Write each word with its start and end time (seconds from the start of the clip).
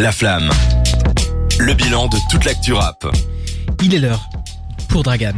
La 0.00 0.12
Flamme. 0.12 0.48
Le 1.58 1.74
bilan 1.74 2.08
de 2.08 2.16
toute 2.30 2.46
l'actu 2.46 2.72
rap. 2.72 3.06
Il 3.82 3.94
est 3.94 3.98
l'heure 3.98 4.30
pour 4.88 5.02
Dragan 5.02 5.34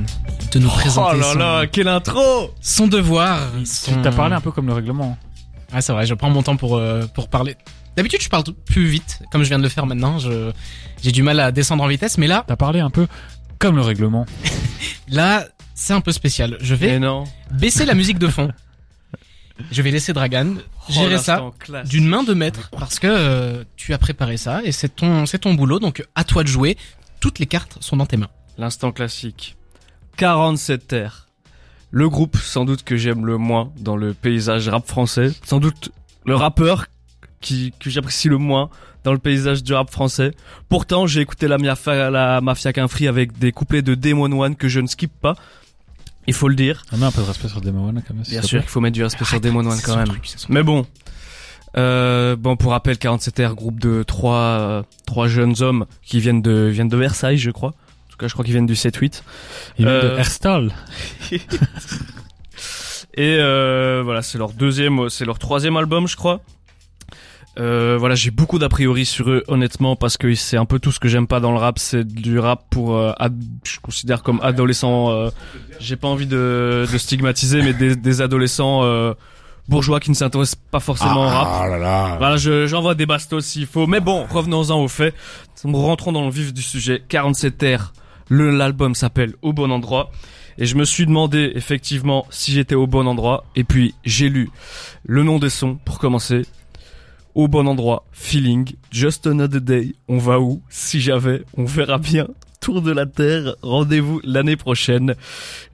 de 0.53 0.59
nous 0.61 0.69
présenter 0.69 1.17
Oh 1.17 1.19
là 1.19 1.33
son, 1.33 1.39
là, 1.39 1.67
quelle 1.67 1.89
intro 1.89 2.53
son 2.61 2.87
devoir. 2.87 3.41
Son... 3.65 3.93
Tu 3.93 4.03
t'as 4.03 4.13
parlé 4.13 4.37
un 4.37 4.41
peu 4.41 4.53
comme 4.53 4.69
le 4.69 4.73
règlement. 4.73 5.19
Ah 5.73 5.81
c'est 5.81 5.93
vrai, 5.93 6.07
je 6.07 6.15
prends 6.15 6.31
mon 6.31 6.45
temps 6.45 6.55
pour 6.55 6.77
euh, 6.77 7.07
pour 7.13 7.29
parler. 7.29 7.57
D'habitude 7.97 8.23
je 8.23 8.29
parle 8.29 8.45
plus 8.65 8.87
vite, 8.87 9.21
comme 9.33 9.43
je 9.43 9.49
viens 9.49 9.59
de 9.59 9.65
le 9.65 9.69
faire 9.69 9.85
maintenant. 9.85 10.21
Je 10.21 10.53
j'ai 11.03 11.11
du 11.11 11.25
mal 11.25 11.41
à 11.41 11.51
descendre 11.51 11.83
en 11.83 11.89
vitesse, 11.89 12.17
mais 12.17 12.29
là 12.29 12.45
T'as 12.47 12.55
parlé 12.55 12.79
un 12.79 12.91
peu 12.91 13.09
comme 13.59 13.75
le 13.75 13.83
règlement. 13.83 14.27
là 15.09 15.45
c'est 15.75 15.93
un 15.93 16.01
peu 16.01 16.13
spécial. 16.13 16.57
Je 16.61 16.77
vais 16.77 17.01
non. 17.01 17.25
baisser 17.51 17.85
la 17.85 17.95
musique 17.95 18.21
de 18.21 18.29
fond. 18.29 18.53
Je 19.71 19.83
vais 19.83 19.91
laisser 19.91 20.13
Dragan 20.13 20.55
gérer 20.89 21.15
Oh, 21.15 21.19
ça 21.19 21.33
l'instant 21.35 21.55
classe. 21.59 21.89
d'une 21.89 22.07
main 22.07 22.23
de 22.23 22.35
maître 22.35 22.71
parce 22.79 22.99
que 22.99 23.07
euh, 23.09 23.65
tu 23.77 23.93
as 23.95 23.99
préparé 23.99 24.37
ça 24.37 24.63
et 24.65 24.73
c'est 24.73 24.89
ton 24.97 25.27
c'est 25.27 25.39
ton 25.39 25.55
boulot 25.55 25.79
donc 25.79 26.05
à 26.15 26.25
toi 26.25 26.43
de 26.43 26.49
jouer. 26.49 26.77
Toutes 27.21 27.39
les 27.39 27.47
cartes 27.47 27.79
sont 27.81 27.97
dans 27.97 28.07
tes 28.07 28.17
mains. 28.17 28.31
L'instant 28.59 28.91
classique. 28.93 29.57
47 30.17 30.89
terres. 30.89 31.29
Le 31.91 32.09
groupe, 32.09 32.37
sans 32.37 32.65
doute, 32.65 32.83
que 32.85 32.97
j'aime 32.97 33.27
le 33.27 33.37
moins 33.39 33.71
dans 33.79 33.97
le 33.97 34.15
paysage 34.15 34.69
rap 34.69 34.87
français. 34.87 35.31
Sans 35.45 35.61
doute 35.61 35.91
le 36.25 36.35
rappeur 36.35 36.87
qui, 37.41 37.73
que 37.79 37.91
j'apprécie 37.91 38.29
le 38.29 38.39
moins 38.39 38.71
dans 39.05 39.13
le 39.13 39.19
paysage 39.19 39.63
du 39.63 39.75
rap 39.75 39.91
français. 39.91 40.33
Pourtant, 40.69 41.07
j'ai 41.07 41.21
écouté 41.21 41.49
la 41.49 41.59
Mafia, 41.59 42.11
la 42.11 42.41
Mafia 42.41 42.73
qu'un 42.73 42.89
free 42.89 43.09
avec 43.09 43.39
des 43.39 43.53
couplets 43.53 43.83
de 43.83 43.95
Demon 43.95 44.33
One 44.41 44.57
que 44.57 44.69
je 44.69 44.81
ne 44.81 44.87
skip 44.87 45.13
pas. 45.21 45.35
Il 46.27 46.35
faut 46.35 46.49
le 46.49 46.55
dire. 46.55 46.83
On 46.93 46.99
met 46.99 47.07
un 47.07 47.11
peu 47.11 47.21
de 47.23 47.27
respect 47.27 47.49
sur 47.49 47.61
Demon 47.61 47.89
One 47.89 48.03
quand 48.07 48.15
même. 48.15 48.23
Bien 48.25 48.43
sûr 48.43 48.61
qu'il 48.61 48.69
faut 48.71 48.81
mettre 48.81 48.95
du 48.95 49.03
respect 49.03 49.25
sur 49.25 49.41
Demon 49.41 49.67
One 49.67 49.81
quand 49.85 49.97
même. 49.97 50.09
Mais 50.49 50.63
bon. 50.63 50.87
Euh, 51.77 52.37
bon, 52.37 52.57
pour 52.57 52.73
rappel, 52.73 52.97
47R, 52.97 53.55
groupe 53.55 53.81
de 53.81 54.03
trois, 54.03 54.37
euh, 54.37 54.83
trois 55.07 55.27
jeunes 55.27 55.63
hommes 55.63 55.87
qui 56.03 56.21
viennent 56.21 56.43
de, 56.43 56.69
viennent 56.71 56.89
de 56.91 56.97
Versailles, 56.99 57.39
je 57.39 57.51
crois. 57.51 57.71
En 57.71 58.11
tout 58.11 58.19
cas, 58.19 58.29
je 58.29 58.35
crois 58.35 58.45
qu'ils 58.45 58.53
viennent 58.53 58.67
du 58.67 58.75
7-8. 58.75 59.23
Il 59.79 59.87
vient 59.87 59.95
Euh, 59.95 60.15
de 60.15 60.19
Herstal. 60.19 60.71
Et 63.15 63.37
euh, 63.39 64.03
voilà, 64.05 64.23
c'est 64.23 64.39
leur 64.39 64.53
deuxième, 64.53 65.09
c'est 65.11 65.25
leur 65.25 65.39
troisième 65.39 65.77
album, 65.77 66.07
je 66.09 66.17
crois. 66.17 66.41
Euh, 67.59 67.97
voilà, 67.99 68.15
j'ai 68.15 68.31
beaucoup 68.31 68.59
d'a 68.59 68.69
priori 68.71 69.05
sur 69.05 69.29
eux, 69.31 69.45
honnêtement, 69.47 69.95
parce 69.95 70.17
que 70.17 70.35
c'est 70.35 70.57
un 70.57 70.65
peu 70.65 70.79
tout 70.79 70.91
ce 70.91 70.99
que 70.99 71.09
j'aime 71.09 71.27
pas 71.27 71.39
dans 71.41 71.53
le 71.53 71.59
rap. 71.59 71.79
C'est 71.79 72.05
du 72.07 72.39
rap 72.39 72.65
pour, 72.71 72.97
euh, 72.97 73.13
ad- 73.19 73.43
je 73.65 73.79
considère 73.81 74.23
comme 74.23 74.41
adolescents. 74.43 75.11
Euh, 75.11 75.31
j'ai 75.79 75.97
pas 75.97 76.09
envie 76.09 76.27
de, 76.27 76.87
de 76.91 76.99
stigmatiser, 76.99 77.61
mais 77.63 77.75
des, 77.75 77.95
des 77.95 78.21
adolescents 78.23 78.85
euh, 78.85 79.13
bourgeois 79.69 80.01
qui 80.01 80.09
ne 80.11 80.15
s'intéressent 80.15 80.61
pas 80.71 80.81
forcément 80.81 81.25
au 81.27 81.29
rap. 81.29 81.49
Ah 81.51 81.69
là 81.69 81.79
là. 81.79 82.17
Voilà, 82.19 82.37
je- 82.39 82.67
j'envoie 82.67 82.95
des 82.95 83.05
bastos 83.07 83.45
s'il 83.45 83.67
faut. 83.67 83.87
Mais 83.87 84.01
bon, 84.01 84.25
revenons-en 84.31 84.81
au 84.83 84.89
fait. 84.89 85.15
Rentrons 85.65 86.13
dans 86.13 86.25
le 86.25 86.31
vif 86.31 86.55
du 86.55 86.63
sujet. 86.63 87.03
47 87.09 87.63
r 87.77 87.93
le 88.29 88.51
l'album 88.51 88.95
s'appelle 88.95 89.35
Au 89.43 89.53
bon 89.53 89.71
endroit. 89.71 90.11
Et 90.59 90.65
je 90.67 90.75
me 90.77 90.85
suis 90.85 91.05
demandé 91.07 91.53
effectivement 91.55 92.27
si 92.31 92.53
j'étais 92.53 92.75
au 92.75 92.87
bon 92.87 93.07
endroit. 93.07 93.45
Et 93.57 93.65
puis 93.65 93.95
j'ai 94.05 94.31
lu 94.31 94.49
le 95.05 95.23
nom 95.23 95.39
des 95.39 95.51
sons 95.51 95.79
pour 95.85 95.99
commencer. 95.99 96.47
Au 97.35 97.49
bon 97.49 97.67
endroit, 97.67 98.05
feeling, 98.13 98.73
just 98.91 99.27
another 99.27 99.61
day, 99.61 99.95
on 100.09 100.19
va 100.19 100.39
où? 100.39 100.61
Si 100.69 101.01
j'avais, 101.01 101.43
on 101.57 101.65
verra 101.65 101.97
bien. 101.99 102.27
Tour 102.61 102.83
de 102.83 102.93
la 102.93 103.07
Terre, 103.07 103.57
rendez-vous 103.63 104.21
l'année 104.23 104.57
prochaine. 104.57 105.15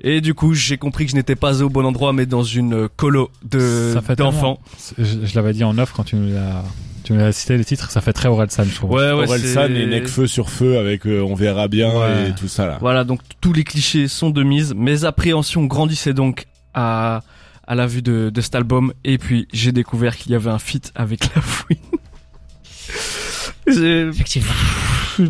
Et 0.01 0.21
du 0.23 0.33
coup, 0.35 0.55
j'ai 0.55 0.79
compris 0.79 1.05
que 1.05 1.11
je 1.11 1.17
n'étais 1.17 1.35
pas 1.37 1.61
au 1.63 1.69
bon 1.69 1.85
endroit, 1.85 2.13
mais 2.13 2.25
dans 2.27 2.45
une 2.45 2.89
colo 2.97 3.31
de 3.45 3.95
d'enfants. 4.17 4.59
Je, 4.97 5.27
je 5.27 5.35
l'avais 5.35 5.53
dit 5.53 5.65
en 5.65 5.77
off 5.79 5.93
quand 5.95 6.05
tu 6.05 6.17
nous 6.17 6.33
l'as, 6.33 6.65
tu 7.05 7.13
nous 7.13 7.19
l'as 7.19 7.33
cité 7.33 7.59
les 7.59 7.65
titres. 7.65 7.91
Ça 7.91 8.01
fait 8.01 8.15
très 8.15 8.29
Orelsan, 8.29 8.65
je 8.65 8.75
trouve. 8.77 8.93
Ouais, 8.93 9.13
ouais, 9.13 9.27
Orelsan 9.27 9.67
c'est- 9.67 9.73
et 9.75 9.87
Necfeu 9.87 10.27
sur 10.27 10.49
feu 10.49 10.79
avec 10.79 11.07
euh, 11.07 11.21
on 11.29 11.35
verra 11.35 11.69
bien 11.69 11.91
Ouais. 11.93 12.31
et 12.31 12.35
tout 12.35 12.49
ça 12.49 12.67
là. 12.67 12.79
Voilà, 12.81 13.05
donc 13.05 13.21
tous 13.43 13.53
les 13.53 13.65
clichés 13.65 14.09
sont 14.09 14.31
de 14.31 14.43
mise. 14.43 14.73
Mes 14.75 15.05
appréhensions 15.05 15.65
grandissaient 15.67 16.15
donc 16.15 16.47
à, 16.73 17.23
à 17.69 17.75
la 17.77 17.87
vue 17.87 18.03
de, 18.03 18.31
de 18.31 18.41
cet 18.41 18.57
album. 18.57 18.93
Et 19.05 19.19
puis, 19.19 19.47
j'ai 19.53 19.71
découvert 19.71 20.17
qu'il 20.17 20.33
y 20.33 20.35
avait 20.35 20.51
un 20.51 20.59
feat 20.59 20.91
avec 20.97 21.21
la 21.37 21.41
fouine. 21.43 21.79
J'ai- 23.67 24.09
Effectivement. 24.09 24.53
Je 25.19 25.25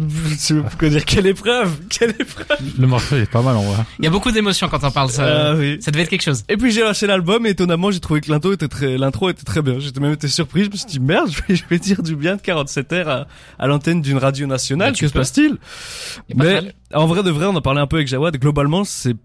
même 0.54 0.64
pas 0.64 0.88
dire. 0.90 1.04
Quelle 1.06 1.26
épreuve? 1.26 1.78
Quelle 1.88 2.10
épreuve? 2.10 2.58
Le 2.78 2.86
morceau 2.86 3.16
est 3.16 3.28
pas 3.30 3.40
mal 3.40 3.56
en 3.56 3.62
vrai. 3.62 3.82
Il 3.98 4.04
y 4.04 4.08
a 4.08 4.10
beaucoup 4.10 4.30
d'émotions 4.30 4.68
quand 4.68 4.84
on 4.84 4.90
parle 4.90 5.08
ça. 5.10 5.24
Ah 5.52 5.54
oui. 5.56 5.78
Ça 5.80 5.90
devait 5.90 6.02
être 6.04 6.10
quelque 6.10 6.22
chose. 6.22 6.44
Et 6.50 6.58
puis 6.58 6.70
j'ai 6.72 6.82
lâché 6.82 7.06
l'album 7.06 7.46
et 7.46 7.50
étonnamment 7.50 7.90
j'ai 7.90 7.98
trouvé 8.00 8.20
que 8.20 8.30
l'intro 8.30 8.52
était 8.52 8.68
très 8.68 8.98
l'intro 8.98 9.30
était 9.30 9.44
très 9.44 9.62
bien. 9.62 9.78
J'étais 9.78 10.00
même 10.00 10.12
été 10.12 10.28
surpris, 10.28 10.64
je 10.64 10.70
me 10.70 10.76
suis 10.76 10.86
dit 10.86 11.00
merde, 11.00 11.30
je 11.32 11.40
vais, 11.48 11.56
je 11.56 11.64
vais 11.70 11.78
dire 11.78 12.02
du 12.02 12.16
bien 12.16 12.36
de 12.36 12.42
47 12.42 12.92
r 12.92 13.08
à, 13.08 13.26
à 13.58 13.66
l'antenne 13.66 14.02
d'une 14.02 14.18
radio 14.18 14.46
nationale, 14.46 14.92
Bah, 14.92 14.98
que 14.98 15.08
se 15.08 15.12
peux. 15.12 15.20
passe-t-il? 15.20 15.56
Mais 16.36 16.74
en 16.92 17.06
vrai 17.06 17.22
de 17.22 17.30
vrai, 17.30 17.46
on 17.46 17.56
en 17.56 17.62
parlait 17.62 17.80
un 17.80 17.86
peu 17.86 17.96
avec 17.96 18.08
Jawad, 18.08 18.36
globalement 18.36 18.84
c'est 18.84 19.16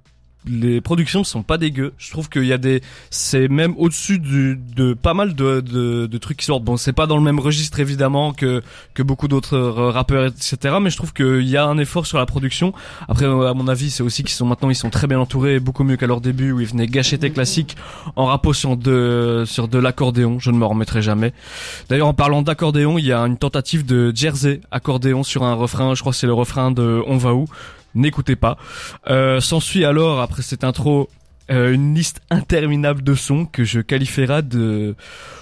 les 0.46 0.82
productions 0.82 1.24
sont 1.24 1.44
pas 1.44 1.58
dégueu. 1.58 1.94
Je 1.98 2.12
trouve 2.12 2.30
qu'il 2.30 2.46
y 2.46 2.54
a 2.54 2.58
des, 2.58 2.82
c'est 3.10 3.48
même 3.48 3.74
au-dessus 3.78 4.20
du, 4.20 4.60
de 4.76 4.94
pas 4.94 5.14
mal 5.14 5.36
de, 5.36 5.62
de, 5.62 6.06
de 6.08 6.18
trucs 6.18 6.38
qui 6.38 6.46
sortent. 6.46 6.64
Bon, 6.64 6.78
c'est 6.78 6.94
pas 6.94 7.08
dans 7.08 7.18
le 7.18 7.24
même 7.24 7.40
registre 7.40 7.80
évidemment 7.80 8.34
que 8.34 8.62
que 8.94 9.04
beaucoup 9.04 9.28
d'autres 9.28 9.58
rappeurs 9.58 10.26
etc. 10.26 10.76
Mais 10.82 10.90
je 10.90 10.98
trouve 10.98 11.14
qu'il 11.14 11.48
y 11.48 11.58
a 11.58 11.66
un 11.66 11.78
effort 11.78 12.06
sur 12.06 12.18
la 12.18 12.26
production. 12.26 12.74
Après, 13.08 13.26
euh, 13.26 13.50
à 13.50 13.54
mon 13.54 13.68
avis, 13.68 13.90
c'est 13.90 14.04
aussi 14.04 14.24
qu'ils 14.24 14.36
sont 14.36 14.46
maintenant 14.46 14.70
ils 14.70 14.76
sont 14.76 14.90
très 14.90 15.08
bien 15.08 15.20
entourés, 15.20 15.60
beaucoup 15.60 15.84
mieux 15.84 15.98
qu'à 15.98 16.08
leur 16.08 16.22
début 16.22 16.52
où 16.52 16.60
ils 16.60 16.68
venaient 16.68 16.88
gâcher 16.88 17.18
tes 17.18 17.32
classiques 17.32 17.76
en 18.16 18.28
sur 18.54 18.76
de 18.76 19.44
sur 19.46 19.68
de 19.68 19.78
l'accordéon. 19.80 20.40
Je 20.40 20.52
ne 20.52 20.58
me 20.58 20.66
remettrai 20.66 21.02
jamais. 21.02 21.34
D'ailleurs, 21.90 22.08
en 22.08 22.14
parlant 22.14 22.42
d'accordéon, 22.42 22.98
il 22.98 23.06
y 23.06 23.14
a 23.14 23.20
une 23.20 23.38
tentative 23.38 23.86
de 23.86 24.12
Jersey 24.14 24.62
accordéon 24.72 25.24
sur 25.24 25.44
un 25.44 25.54
refrain. 25.54 25.96
Je 25.96 26.02
crois 26.02 26.12
que 26.12 26.18
c'est 26.18 26.28
le 26.28 26.34
refrain 26.34 26.72
de 26.72 27.02
On 27.08 27.18
va 27.18 27.34
où? 27.34 27.48
N'écoutez 27.96 28.36
pas. 28.36 28.58
Euh, 29.10 29.40
S'ensuit 29.40 29.86
alors, 29.86 30.20
après 30.22 30.42
cette 30.42 30.64
intro, 30.64 31.10
euh, 31.52 31.74
une 31.74 31.94
liste 31.94 32.22
interminable 32.30 33.04
de 33.04 33.16
sons 33.16 33.46
que 33.46 33.66
je 33.66 33.82
qualifierai 33.82 34.42
de 34.44 34.96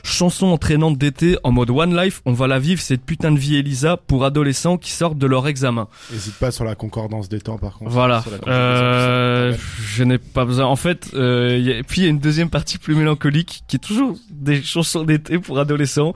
chansons 0.03 0.47
entraînantes 0.47 0.97
d'été 0.97 1.37
en 1.43 1.51
mode 1.51 1.69
One 1.69 1.95
Life. 1.95 2.21
On 2.25 2.33
va 2.33 2.47
la 2.47 2.57
vivre 2.57 2.81
cette 2.81 3.03
putain 3.05 3.31
de 3.31 3.37
vie 3.37 3.55
Elisa 3.57 3.97
pour 3.97 4.25
adolescents 4.25 4.77
qui 4.77 4.89
sortent 4.91 5.19
de 5.19 5.27
leur 5.27 5.47
examen. 5.47 5.87
Hésite 6.11 6.33
pas 6.39 6.49
sur 6.49 6.65
la 6.65 6.73
concordance 6.73 7.29
des 7.29 7.39
temps 7.39 7.59
par 7.59 7.77
contre. 7.77 7.91
Voilà. 7.91 8.23
Euh, 8.47 9.55
je 9.85 10.03
n'ai 10.03 10.17
pas 10.17 10.43
besoin. 10.43 10.65
En 10.65 10.75
fait, 10.75 11.11
euh, 11.13 11.57
y 11.61 11.71
a- 11.71 11.83
puis 11.83 12.01
il 12.01 12.03
y 12.05 12.07
a 12.07 12.09
une 12.09 12.19
deuxième 12.19 12.49
partie 12.49 12.79
plus 12.79 12.95
mélancolique 12.95 13.63
qui 13.67 13.75
est 13.75 13.79
toujours 13.79 14.17
des 14.31 14.63
chansons 14.63 15.03
d'été 15.03 15.37
pour 15.37 15.59
adolescents. 15.59 16.13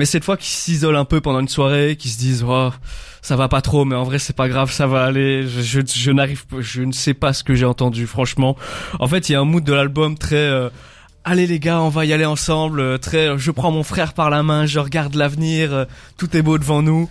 Mais 0.00 0.06
cette 0.06 0.24
fois 0.24 0.38
qui 0.38 0.48
s'isolent 0.48 0.96
un 0.96 1.04
peu 1.04 1.20
pendant 1.20 1.40
une 1.40 1.48
soirée, 1.48 1.94
qui 1.98 2.08
se 2.08 2.18
disent 2.18 2.42
oh, 2.48 2.70
ça 3.20 3.36
va 3.36 3.48
pas 3.48 3.60
trop, 3.60 3.84
mais 3.84 3.94
en 3.94 4.04
vrai 4.04 4.18
c'est 4.18 4.34
pas 4.34 4.48
grave, 4.48 4.72
ça 4.72 4.86
va 4.86 5.04
aller. 5.04 5.46
Je, 5.46 5.60
je, 5.60 5.80
je 5.86 6.10
n'arrive, 6.10 6.44
je 6.58 6.80
ne 6.80 6.92
sais 6.92 7.12
pas 7.12 7.34
ce 7.34 7.44
que 7.44 7.54
j'ai 7.54 7.66
entendu, 7.66 8.06
franchement. 8.06 8.56
En 8.98 9.06
fait, 9.08 9.28
il 9.28 9.32
y 9.32 9.34
a 9.34 9.40
un 9.40 9.44
mood 9.44 9.62
de 9.62 9.74
l'album 9.74 10.16
très 10.16 10.36
euh, 10.36 10.70
allez 11.24 11.46
les 11.46 11.58
gars, 11.58 11.82
on 11.82 11.90
va 11.90 12.06
y 12.06 12.14
aller 12.14 12.24
ensemble. 12.24 12.80
euh, 12.80 12.96
Très, 12.96 13.36
je 13.36 13.50
prends 13.50 13.70
mon 13.72 13.82
frère 13.82 14.14
par 14.14 14.30
la 14.30 14.42
main, 14.42 14.64
je 14.64 14.78
regarde 14.78 15.14
l'avenir, 15.16 15.74
euh, 15.74 15.84
tout 16.16 16.34
est 16.34 16.40
beau 16.40 16.56
devant 16.56 16.80
nous. 16.80 17.10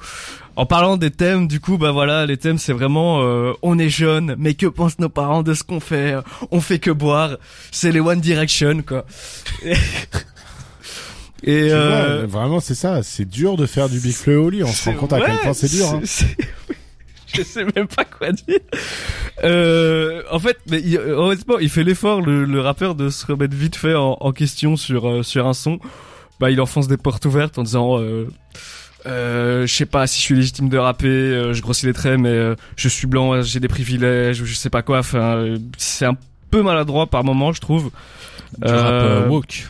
En 0.56 0.66
parlant 0.66 0.98
des 0.98 1.12
thèmes, 1.12 1.48
du 1.48 1.60
coup, 1.60 1.78
bah 1.78 1.92
voilà, 1.92 2.26
les 2.26 2.38
thèmes 2.38 2.58
c'est 2.58 2.74
vraiment 2.74 3.22
euh, 3.22 3.54
on 3.62 3.78
est 3.78 3.90
jeune, 3.90 4.34
mais 4.40 4.56
que 4.56 4.66
pensent 4.66 4.98
nos 4.98 5.10
parents 5.10 5.44
de 5.44 5.54
ce 5.54 5.64
qu'on 5.64 5.80
fait? 5.80 6.16
On 6.50 6.60
fait 6.60 6.80
que 6.80 6.90
boire. 6.90 7.38
C'est 7.72 7.92
les 7.92 8.00
One 8.00 8.20
Direction 8.20 8.82
quoi. 8.82 9.06
Et, 11.44 11.54
et, 11.54 11.68
Tu 11.68 11.74
euh, 11.74 12.26
vois, 12.28 12.42
vraiment 12.42 12.60
c'est 12.60 12.76
ça, 12.76 13.04
c'est 13.04 13.26
dur 13.26 13.58
de 13.58 13.66
faire 13.66 13.90
du 13.90 14.00
Big 14.00 14.14
Flo 14.14 14.46
au 14.46 14.50
lit, 14.50 14.64
on 14.64 14.72
se 14.72 14.90
rend 14.90 14.96
compte 14.96 15.14
à 15.14 15.22
quel 15.22 15.38
point 15.38 15.54
c'est 15.54 15.70
dur. 15.72 15.88
Hein. 15.88 16.02
Je 17.36 17.44
sais 17.44 17.64
même 17.76 17.88
pas 17.88 18.06
quoi 18.06 18.32
dire. 18.32 18.58
Euh, 19.44 20.24
en 20.32 20.40
fait, 20.40 20.58
mais 20.68 20.82
il, 20.84 20.98
honnêtement, 20.98 21.60
il 21.60 21.70
fait 21.70 21.84
l'effort, 21.84 22.22
le, 22.22 22.44
le 22.44 22.60
rappeur, 22.60 22.96
de 22.96 23.10
se 23.10 23.24
remettre 23.28 23.56
vite 23.56 23.76
fait 23.76 23.94
en, 23.94 24.18
en 24.20 24.32
question 24.32 24.76
sur 24.76 25.08
euh, 25.08 25.22
sur 25.22 25.46
un 25.46 25.54
son. 25.54 25.80
Bah, 26.40 26.50
il 26.50 26.60
enfonce 26.60 26.88
des 26.88 26.98
portes 26.98 27.26
ouvertes 27.26 27.60
en 27.60 27.64
disant, 27.64 28.00
euh, 29.06 29.66
je 29.66 29.74
sais 29.74 29.86
pas 29.86 30.08
si 30.08 30.18
je 30.18 30.24
suis 30.24 30.36
légitime 30.36 30.70
de 30.70 30.78
rapper, 30.78 31.08
euh, 31.08 31.54
je 31.54 31.62
grossis 31.62 31.86
les 31.86 31.94
traits, 31.94 32.20
mais 32.20 32.30
euh, 32.30 32.56
je 32.76 32.90
suis 32.90 33.08
blanc, 33.08 33.42
j'ai 33.42 33.60
des 33.60 33.68
privilèges, 33.68 34.42
ou 34.42 34.46
je 34.46 34.54
sais 34.54 34.70
pas 34.70 34.82
quoi. 34.82 35.00
Enfin, 35.00 35.56
c'est 35.78 36.06
un 36.06 36.18
peu 36.52 36.62
maladroit 36.62 37.08
par 37.08 37.24
moment, 37.24 37.54
je 37.54 37.62
trouve. 37.62 37.92
Du 38.58 38.68
rap 38.68 39.30
woke. 39.30 39.70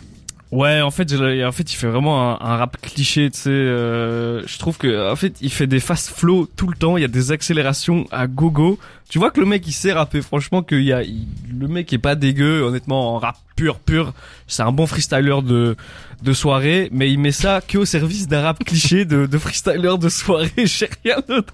Ouais, 0.51 0.81
en 0.81 0.89
fait, 0.89 1.13
en 1.13 1.51
fait, 1.51 1.71
il 1.71 1.75
fait 1.75 1.87
vraiment 1.87 2.31
un, 2.41 2.43
un 2.43 2.57
rap 2.57 2.77
cliché, 2.81 3.29
tu 3.29 3.39
sais. 3.39 3.49
euh, 3.51 4.41
je 4.47 4.57
trouve 4.57 4.79
que, 4.79 5.11
en 5.11 5.15
fait, 5.15 5.35
il 5.41 5.51
fait 5.51 5.67
des 5.67 5.79
fast 5.79 6.09
flow 6.09 6.49
tout 6.55 6.67
le 6.67 6.75
temps. 6.75 6.97
Il 6.97 7.01
y 7.01 7.05
a 7.05 7.07
des 7.09 7.31
accélérations 7.31 8.05
à 8.09 8.25
gogo. 8.25 8.79
Tu 9.09 9.19
vois 9.19 9.29
que 9.29 9.39
le 9.39 9.45
mec, 9.45 9.67
il 9.67 9.73
sait 9.73 9.93
rapper. 9.93 10.21
Franchement, 10.23 10.63
qu'il 10.63 10.81
y 10.83 10.91
a, 10.91 11.03
il- 11.03 11.27
le 11.59 11.67
mec 11.67 11.93
est 11.93 11.99
pas 11.99 12.15
dégueu. 12.15 12.63
Honnêtement, 12.63 13.13
en 13.15 13.19
rap 13.19 13.37
pur, 13.55 13.77
pur, 13.79 14.13
c'est 14.47 14.63
un 14.63 14.71
bon 14.71 14.87
freestyler 14.87 15.39
de 15.43 15.75
de 16.23 16.33
soirée. 16.33 16.89
Mais 16.91 17.11
il 17.11 17.19
met 17.19 17.31
ça 17.31 17.61
que 17.65 17.77
au 17.77 17.85
service 17.85 18.27
d'un 18.27 18.41
rap 18.41 18.63
cliché 18.63 19.05
de, 19.05 19.27
de 19.27 19.37
freestyler 19.37 19.97
de 19.99 20.09
soirée. 20.09 20.49
J'ai 20.65 20.89
rien 21.03 21.17
d'autre. 21.27 21.53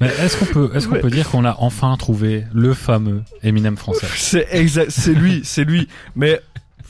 Mais 0.00 0.08
est-ce 0.08 0.36
qu'on 0.36 0.44
peut, 0.46 0.70
est-ce 0.74 0.86
qu'on 0.88 0.94
Ouais. 0.96 1.00
peut 1.00 1.10
dire 1.10 1.28
qu'on 1.30 1.44
a 1.46 1.56
enfin 1.58 1.96
trouvé 1.96 2.44
le 2.52 2.74
fameux 2.74 3.22
Eminem 3.42 3.76
français? 3.78 4.06
C'est 4.14 4.46
exact, 4.52 4.90
c'est 4.90 5.14
lui, 5.14 5.40
c'est 5.42 5.64
lui. 5.64 5.88
Mais 6.16 6.40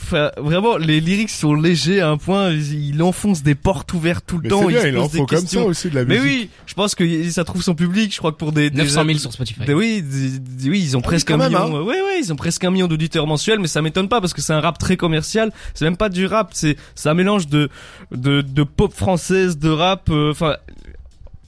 enfin, 0.02 0.30
vraiment, 0.38 0.76
les 0.76 1.00
lyrics 1.00 1.30
sont 1.30 1.54
légers 1.54 2.00
à 2.00 2.08
un 2.10 2.16
point, 2.16 2.50
il, 2.52 3.02
enfonce 3.02 3.42
des 3.42 3.54
portes 3.54 3.92
ouvertes 3.92 4.24
tout 4.26 4.36
le 4.38 4.44
Mais 4.44 4.48
temps, 4.48 4.60
c'est 4.60 4.66
il 4.66 4.72
bien, 4.72 4.82
se 4.82 4.86
il 4.88 4.96
en 4.98 5.02
pose 5.02 5.12
des 5.12 5.18
faut 5.18 5.26
comme 5.26 5.36
ça 5.38 5.42
questions. 5.42 5.66
aussi 5.66 5.90
de 5.90 5.94
la 5.94 6.04
Mais 6.04 6.18
musique. 6.18 6.40
oui, 6.42 6.50
je 6.66 6.74
pense 6.74 6.94
que 6.94 7.30
ça 7.30 7.44
trouve 7.44 7.62
son 7.62 7.74
public, 7.74 8.12
je 8.12 8.18
crois 8.18 8.32
que 8.32 8.36
pour 8.36 8.52
des... 8.52 8.70
des 8.70 8.76
900 8.78 9.04
000 9.06 9.18
sur 9.18 9.32
Spotify. 9.32 9.64
des- 9.64 9.74
oui, 9.74 10.02
des- 10.02 10.68
oui, 10.70 10.80
ils 10.82 10.96
ont 10.96 11.00
Ah 11.00 11.02
oui, 11.02 11.08
presque 11.08 11.30
un 11.30 11.36
même, 11.36 11.54
hein. 11.54 11.64
million. 11.66 11.82
Ouais, 11.84 12.00
ouais, 12.00 12.20
ils 12.20 12.32
ont 12.32 12.36
presque 12.36 12.64
un 12.64 12.70
million 12.70 12.88
d'auditeurs 12.88 13.26
mensuels, 13.26 13.58
mais 13.60 13.68
ça 13.68 13.82
m'étonne 13.82 14.08
pas 14.08 14.20
parce 14.20 14.32
que 14.34 14.40
c'est 14.42 14.52
un 14.52 14.60
rap 14.60 14.78
très 14.78 14.96
commercial. 14.96 15.52
C'est 15.74 15.84
même 15.84 15.96
pas 15.96 16.08
du 16.08 16.26
rap, 16.26 16.50
c'est 16.52 16.76
c'est 16.94 17.08
un 17.08 17.14
mélange 17.14 17.46
de 17.48 17.68
de, 18.12 18.40
de 18.42 18.62
pop 18.62 18.92
française, 18.94 19.58
de 19.58 19.70
rap. 19.70 20.08
euh, 20.10 20.30
Enfin, 20.32 20.56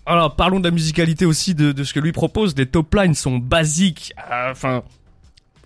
alors 0.07 0.35
parlons 0.35 0.59
de 0.59 0.65
la 0.65 0.71
musicalité 0.73 1.25
aussi 1.25 1.55
de, 1.55 1.73
de 1.73 1.85
ce 1.85 1.93
que 1.95 2.01
lui 2.01 2.13
propose. 2.13 2.57
Les 2.57 2.67
top 2.67 2.95
lines 2.95 3.15
sont 3.15 3.39
basiques. 3.39 4.13
euh, 4.33 4.51
Enfin, 4.51 4.83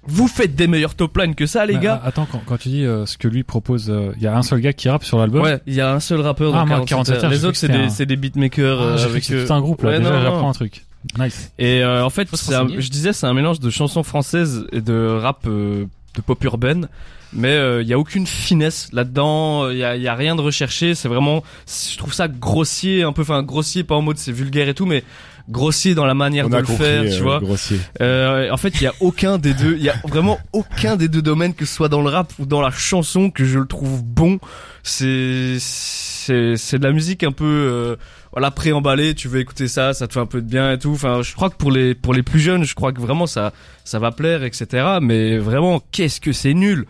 vous 0.09 0.29
faites 0.29 0.55
des 0.55 0.67
meilleurs 0.67 0.95
top 0.95 1.17
lines 1.19 1.35
que 1.35 1.47
ça, 1.47 1.67
les 1.67 1.75
Mais, 1.75 1.81
gars. 1.81 2.01
ah, 2.03 2.09
Attends, 2.09 2.27
quand, 2.31 2.43
quand 2.47 2.57
tu 2.59 2.69
dis 2.69 2.85
euh, 2.85 3.07
ce 3.07 3.19
que 3.19 3.29
lui 3.29 3.43
propose, 3.43 3.91
euh, 3.91 4.13
il 4.17 4.23
y 4.23 4.27
a 4.27 4.37
un 4.37 4.43
seul 4.43 4.61
gars 4.61 4.73
qui 4.73 4.89
rappe 4.89 5.05
sur 5.05 5.19
l'album. 5.19 5.43
Ouais, 5.43 5.61
il 5.67 5.75
y 5.75 5.81
a 5.81 5.93
un 5.93 6.01
seul 6.01 6.21
rappeur 6.21 6.55
Ah, 6.55 6.61
dans 6.61 6.67
moi, 6.67 6.77
47 6.87 6.89
47 6.89 7.25
heures. 7.25 7.31
Les 7.31 7.45
autres, 7.45 7.57
c'est 7.57 7.69
des, 7.69 7.75
un- 7.75 7.89
c'est 7.89 8.07
des 8.07 8.17
beatmakers 8.17 8.81
Ah, 8.81 8.85
euh, 8.85 9.05
avec 9.05 9.25
tout 9.27 9.53
un 9.53 9.61
groupe 9.61 9.83
là. 9.83 9.91
Ouais, 9.91 9.99
Déjà, 9.99 10.21
j'apprends 10.23 10.51
un 10.51 10.53
truc. 10.53 10.85
Nice. 11.19 11.53
Et 11.59 11.83
euh, 11.83 12.05
en 12.05 12.11
fait, 12.11 12.29
c'est 12.35 12.55
un- 12.55 12.67
je 12.69 12.89
disais, 12.91 13.13
c'est 13.13 13.27
un 13.27 13.35
mélange 13.35 13.61
de 13.61 13.71
chansons 13.71 14.03
françaises 14.03 14.67
et 14.73 14.81
de 14.81 15.19
rap 15.21 15.45
euh, 15.47 15.85
de 16.17 16.21
pop 16.21 16.43
urbaine. 16.45 16.89
Mais 17.33 17.49
euh, 17.53 17.83
il 17.83 17.89
y 17.89 17.93
a 17.93 17.99
aucune 17.99 18.27
finesse 18.27 18.89
là-dedans. 18.93 19.69
Il 19.71 19.77
y 19.79 19.85
a, 19.85 19.97
y 19.97 20.09
a 20.09 20.15
rien 20.15 20.37
de 20.37 20.41
recherché. 20.41 20.95
C'est 20.95 21.09
vraiment, 21.09 21.43
je 21.67 21.99
trouve 21.99 22.13
ça 22.15 22.29
grossier, 22.29 23.03
un 23.03 23.13
peu, 23.13 23.23
enfin 23.23 23.43
grossier, 23.43 23.83
pas 23.85 23.97
en 23.97 24.01
mode 24.03 24.17
c'est 24.17 24.33
vulgaire 24.33 24.69
et 24.69 24.75
tout, 24.75 24.87
mais 24.87 25.03
grossier 25.49 25.95
dans 25.95 26.07
la 26.07 26.15
manière 26.15 26.47
On 26.47 26.51
de 26.51 26.57
le 26.57 26.63
compris, 26.63 26.85
faire, 26.85 27.03
euh, 27.03 27.17
tu 27.17 27.23
vois. 27.23 27.39
grossier. 27.41 27.79
Euh, 28.01 28.51
en 28.51 28.57
fait, 28.57 28.75
il 28.77 28.83
y 28.83 28.87
a 28.87 28.95
aucun 29.01 29.39
des 29.39 29.55
deux, 29.55 29.77
il 29.77 29.83
y 29.85 29.91
a 29.91 29.95
vraiment 30.09 30.39
aucun 30.53 30.97
des 30.97 31.09
deux 31.09 31.23
domaines 31.23 31.55
que 31.55 31.65
ce 31.65 31.75
soit 31.75 31.89
dans 31.89 32.03
le 32.03 32.09
rap 32.09 32.33
ou 32.39 32.47
dans 32.47 32.61
la 32.61 32.71
chanson 32.71 33.31
que 33.31 33.45
je 33.45 33.59
le 33.59 33.67
trouve 33.67 34.03
bon. 34.03 34.39
C'est 34.83 35.57
c'est 35.61 36.57
c'est 36.57 36.79
de 36.79 36.85
la 36.85 36.93
musique 36.93 37.23
un 37.25 37.33
peu 37.33 37.45
euh, 37.45 37.97
voilà 38.33 38.51
préemballée, 38.51 39.15
tu 39.15 39.29
veux 39.29 39.41
écouter 39.41 39.69
ça, 39.69 39.95
ça 39.95 40.07
te 40.07 40.13
fait 40.13 40.21
un 40.21 40.27
peu 40.27 40.41
de 40.41 40.49
bien 40.49 40.73
et 40.73 40.79
tout. 40.79 40.93
Enfin, 40.93 41.23
je 41.23 41.35
crois 41.35 41.51
que 41.51 41.57
pour 41.57 41.71
les 41.73 41.95
pour 41.95 42.15
les 42.15 42.23
plus 42.23 42.41
jeunes, 42.41 42.65
je 42.65 42.75
crois 42.75 42.93
que 42.93 43.01
vraiment 43.01 43.27
ça 43.27 43.53
ça 43.85 43.99
va 43.99 44.13
plaire, 44.13 44.45
etc. 44.45 44.99
Mais 45.03 45.39
vraiment, 45.39 45.81
qu'est-ce 45.93 46.21
que 46.21 46.33
c'est 46.33 46.55
nul. 46.55 46.87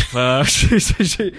Enfin, 0.00 0.42
j'ai 0.46 1.32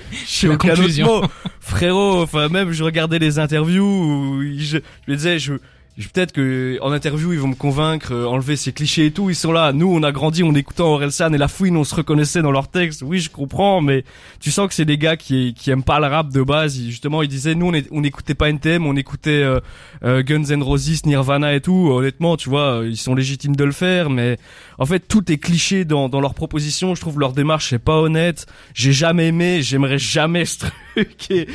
La 0.47 0.53
aucun 0.53 0.69
autre 0.69 0.75
conclusion. 0.81 1.21
mot. 1.21 1.27
frérot. 1.61 2.21
Enfin, 2.23 2.49
même 2.49 2.71
je 2.71 2.83
regardais 2.83 3.19
les 3.19 3.39
interviews 3.39 3.85
où 3.85 4.41
je, 4.57 4.77
je 5.07 5.11
me 5.11 5.15
disais, 5.15 5.39
je, 5.39 5.53
je- 5.53 5.59
peut-être 6.07 6.31
que 6.31 6.77
en 6.81 6.93
interview 6.93 7.33
ils 7.33 7.39
vont 7.39 7.49
me 7.49 7.55
convaincre, 7.55 8.13
euh, 8.13 8.25
enlever 8.25 8.55
ces 8.55 8.71
clichés 8.71 9.07
et 9.07 9.11
tout. 9.11 9.29
Ils 9.29 9.35
sont 9.35 9.51
là. 9.51 9.73
Nous, 9.73 9.93
on 9.93 10.01
a 10.03 10.13
grandi 10.13 10.43
en 10.43 10.55
écoutant 10.55 10.93
Orelsan 10.93 11.33
et 11.33 11.37
La 11.37 11.49
Fouine, 11.49 11.75
on 11.75 11.83
se 11.83 11.93
reconnaissait 11.93 12.41
dans 12.41 12.51
leurs 12.51 12.69
textes. 12.69 13.01
Oui, 13.01 13.19
je 13.19 13.29
comprends, 13.29 13.81
mais 13.81 14.05
tu 14.39 14.49
sens 14.49 14.69
que 14.69 14.73
c'est 14.73 14.85
des 14.85 14.97
gars 14.97 15.17
qui 15.17 15.53
qui 15.53 15.71
aiment 15.71 15.83
pas 15.83 15.99
le 15.99 16.07
rap 16.07 16.29
de 16.29 16.41
base. 16.41 16.77
Ils- 16.77 16.91
justement, 16.91 17.21
ils 17.21 17.27
disaient, 17.27 17.53
nous, 17.55 17.67
on 17.67 17.73
est- 17.73 17.87
on 17.91 17.99
n'écoutait 18.01 18.33
pas 18.35 18.49
NTM, 18.49 18.85
on 18.85 18.95
écoutait 18.95 19.29
euh, 19.43 19.59
euh, 20.05 20.23
Guns 20.23 20.45
N' 20.49 20.63
Roses, 20.63 21.05
Nirvana 21.05 21.53
et 21.53 21.59
tout. 21.61 21.89
Honnêtement, 21.91 22.37
tu 22.37 22.49
vois, 22.49 22.79
euh, 22.81 22.87
ils 22.89 22.95
sont 22.97 23.13
légitimes 23.13 23.55
de 23.57 23.63
le 23.65 23.73
faire, 23.73 24.09
mais 24.09 24.37
en 24.77 24.85
fait, 24.85 24.99
tout 25.01 25.29
est 25.31 25.37
cliché 25.37 25.83
dans 25.83 26.07
dans 26.07 26.21
leurs 26.21 26.33
propositions. 26.33 26.95
Je 26.95 27.01
trouve 27.01 27.19
leur 27.19 27.33
démarche 27.33 27.69
c'est 27.71 27.79
pas 27.79 27.97
honnête. 27.99 28.45
J'ai 28.73 28.93
jamais 28.93 29.27
aimé, 29.27 29.61
j'aimerais 29.61 29.97
jamais 29.99 30.45
ce 30.45 30.59
truc. 30.95 31.47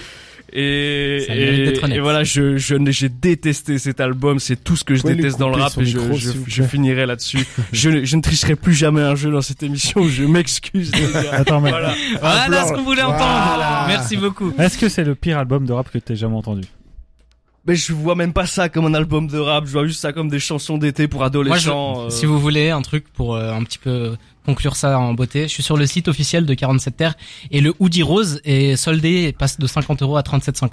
Et, 0.54 1.98
voilà, 2.00 2.22
je, 2.22 2.56
j'ai 2.56 3.08
détesté 3.08 3.78
cet 3.78 4.00
album. 4.00 4.38
C'est 4.38 4.62
tout 4.62 4.76
ce 4.76 4.84
que 4.84 4.94
je 4.94 5.02
Pouvez 5.02 5.16
déteste 5.16 5.38
dans 5.38 5.48
le 5.48 5.56
rap 5.56 5.72
et 5.78 5.84
je, 5.84 5.98
micro, 5.98 6.64
finirai 6.68 7.06
là-dessus. 7.06 7.44
je, 7.72 8.04
je 8.04 8.16
ne 8.16 8.22
tricherai 8.22 8.54
plus 8.54 8.74
jamais 8.74 9.02
un 9.02 9.16
jeu 9.16 9.30
dans 9.30 9.42
cette 9.42 9.62
émission. 9.62 10.06
Je 10.08 10.24
m'excuse. 10.24 10.92
Attends, 11.32 11.60
mais 11.60 11.70
Voilà. 11.70 12.66
Ce 12.66 12.72
qu'on 12.72 12.84
voulait 12.84 13.02
entendre. 13.02 13.18
Voilà. 13.18 13.86
Merci 13.88 14.16
beaucoup. 14.16 14.52
est-ce 14.58 14.78
que 14.78 14.88
c'est 14.88 15.04
le 15.04 15.14
pire 15.14 15.38
album 15.38 15.66
de 15.66 15.72
rap 15.72 15.90
que 15.90 15.98
t'aies 15.98 16.16
jamais 16.16 16.36
entendu? 16.36 16.62
Mais 17.66 17.76
je 17.76 17.92
vois 17.94 18.14
même 18.14 18.32
pas 18.34 18.46
ça 18.46 18.68
comme 18.68 18.84
un 18.86 18.94
album 18.94 19.26
de 19.26 19.38
rap. 19.38 19.64
Je 19.66 19.72
vois 19.72 19.86
juste 19.86 20.00
ça 20.00 20.12
comme 20.12 20.28
des 20.28 20.38
chansons 20.38 20.76
d'été 20.76 21.08
pour 21.08 21.20
Moi, 21.20 21.28
je- 21.28 21.38
adolescents. 21.38 22.02
euh. 22.06 22.10
si 22.10 22.26
vous 22.26 22.38
voulez 22.38 22.68
un 22.70 22.82
truc 22.82 23.06
pour 23.14 23.34
euh, 23.36 23.52
un 23.54 23.62
petit 23.64 23.78
peu 23.78 24.16
conclure 24.44 24.76
ça 24.76 24.98
en 24.98 25.14
beauté, 25.14 25.44
je 25.44 25.48
suis 25.48 25.62
sur 25.62 25.78
le 25.78 25.86
site 25.86 26.06
officiel 26.06 26.44
de 26.44 26.52
47 26.52 26.94
Terres 26.94 27.14
et 27.50 27.62
le 27.62 27.72
hoodie 27.78 28.02
rose 28.02 28.42
est 28.44 28.76
soldé 28.76 29.22
et 29.22 29.32
passe 29.32 29.58
de 29.58 29.66
50 29.66 30.02
euros 30.02 30.18
à 30.18 30.20
37,50. 30.20 30.68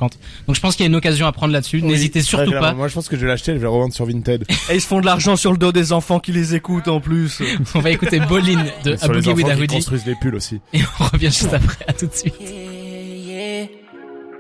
Donc 0.47 0.55
je 0.57 0.59
pense 0.59 0.75
qu'il 0.75 0.83
y 0.83 0.88
a 0.88 0.89
une 0.89 0.95
occasion 0.97 1.25
à 1.25 1.31
prendre 1.31 1.53
là-dessus. 1.53 1.81
N'hésitez 1.81 2.21
surtout 2.21 2.49
clairement. 2.49 2.67
pas. 2.67 2.73
Moi, 2.73 2.89
je 2.89 2.94
pense 2.94 3.07
que 3.07 3.15
je 3.15 3.21
vais 3.21 3.27
l'acheter, 3.29 3.53
je 3.53 3.57
vais 3.59 3.63
le 3.63 3.69
revendre 3.69 3.94
sur 3.94 4.05
Vinted. 4.05 4.44
Et 4.69 4.75
ils 4.75 4.81
se 4.81 4.87
font 4.87 4.99
de 4.99 5.05
l'argent 5.05 5.37
sur 5.37 5.53
le 5.53 5.57
dos 5.57 5.71
des 5.71 5.94
enfants 5.94 6.19
qui 6.19 6.33
les 6.33 6.53
écoutent 6.55 6.89
en 6.89 6.99
plus. 6.99 7.41
On 7.73 7.79
va 7.79 7.91
écouter 7.91 8.19
Bolin 8.19 8.65
de 8.83 8.91
Et 8.91 8.95
les 8.95 9.03
Abougi 9.05 9.29
with 9.31 9.47
a 9.47 9.55
Hoodie 9.55 9.67
construisent 9.75 10.03
des 10.03 10.15
pulls 10.15 10.35
aussi. 10.35 10.59
et 10.73 10.81
on 10.99 11.05
revient 11.05 11.27
juste 11.27 11.53
après. 11.53 11.85
À 11.87 11.94
tout 11.94 12.07
de 12.07 12.13
suite. 12.13 12.33